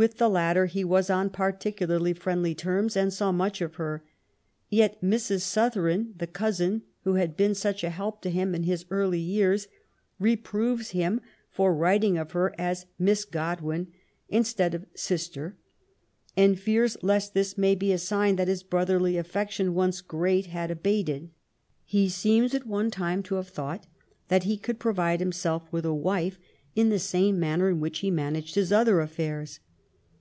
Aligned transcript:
With 0.00 0.18
the 0.18 0.28
latter 0.28 0.66
he 0.66 0.84
was 0.84 1.10
on 1.10 1.28
particularly 1.30 2.12
friendly 2.12 2.54
terms, 2.54 2.96
and 2.96 3.12
saw 3.12 3.32
much 3.32 3.60
of 3.60 3.74
her, 3.74 4.04
yet 4.70 5.02
Mrs. 5.02 5.40
Sothren— 5.40 6.12
^the 6.18 6.32
cousin 6.32 6.82
who 7.02 7.14
had 7.14 7.36
been 7.36 7.52
such 7.52 7.82
a 7.82 7.90
help 7.90 8.22
to 8.22 8.30
him 8.30 8.54
in 8.54 8.62
his 8.62 8.86
early 8.90 9.18
years— 9.18 9.66
reproves 10.30 10.90
him 10.90 11.20
for 11.50 11.74
writing 11.74 12.16
of 12.16 12.30
her 12.30 12.54
as 12.60 12.86
'* 12.92 12.96
Miss 13.00 13.24
Godwin'' 13.24 13.88
instead 14.38 14.72
of" 14.72 14.86
sister,'^ 14.94 15.54
and 16.36 16.60
fears 16.60 16.96
lest 17.02 17.34
this 17.34 17.58
may 17.58 17.74
be 17.74 17.90
a 17.92 17.98
sign 17.98 18.36
that 18.36 18.46
his 18.46 18.62
brotherly 18.62 19.16
affection, 19.16 19.74
once 19.74 20.00
great, 20.00 20.46
had 20.46 20.70
abated. 20.70 21.28
He 21.84 22.08
seems 22.08 22.54
at 22.54 22.68
one 22.68 22.92
time 22.92 23.20
to 23.24 23.34
have 23.34 23.48
thought 23.48 23.88
that 24.28 24.44
he 24.44 24.58
could 24.58 24.78
provide 24.78 25.18
himself 25.18 25.64
with 25.72 25.84
a 25.84 25.92
wife 25.92 26.38
in 26.76 26.88
the 26.88 27.00
same 27.00 27.40
manner 27.40 27.68
in. 27.68 27.80
WILLIAM 27.80 27.92
GODWIN. 27.94 28.14
179 28.14 28.14
whicli 28.14 28.14
he 28.14 28.22
managed 28.44 28.54
his 28.54 28.72
other 28.72 29.00
affairs. 29.00 29.58